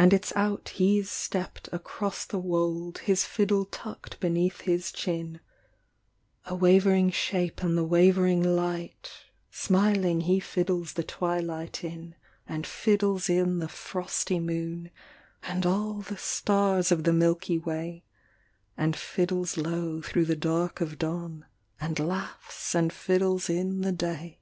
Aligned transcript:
And 0.00 0.12
it 0.12 0.24
s 0.24 0.32
out 0.34 0.70
he 0.70 0.98
s 1.00 1.08
stepped 1.08 1.68
across 1.70 2.24
the 2.24 2.40
wold 2.40 2.98
His 3.06 3.24
fiddle 3.24 3.64
tucked 3.64 4.18
beneath 4.18 4.62
his 4.62 4.90
chin 4.90 5.38
A 6.46 6.56
wavering 6.56 7.08
shape 7.12 7.62
in 7.62 7.76
the 7.76 7.84
wavering 7.84 8.42
light, 8.42 9.12
Smiling 9.48 10.22
he 10.22 10.40
fiddles 10.40 10.94
the 10.94 11.04
twilight 11.04 11.84
in, 11.84 12.16
And 12.48 12.66
fiddles 12.66 13.28
in 13.28 13.60
the 13.60 13.68
frosty 13.68 14.40
moon, 14.40 14.90
And 15.44 15.64
all 15.64 16.00
the 16.00 16.18
stars 16.18 16.90
of 16.90 17.04
the 17.04 17.12
Milky 17.12 17.58
Way, 17.60 18.02
And 18.76 18.96
fiddles 18.96 19.56
low 19.56 20.02
through 20.02 20.24
the 20.24 20.34
dark 20.34 20.80
of 20.80 20.98
dawn, 20.98 21.46
And 21.80 22.00
laughs 22.00 22.74
and 22.74 22.92
fiddles 22.92 23.48
in 23.48 23.82
the 23.82 23.92
day. 23.92 24.40